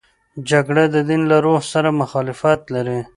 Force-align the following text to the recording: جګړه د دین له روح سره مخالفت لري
جګړه 0.49 0.83
د 0.93 0.95
دین 1.09 1.21
له 1.31 1.37
روح 1.45 1.61
سره 1.73 1.89
مخالفت 2.01 2.61
لري 2.75 2.99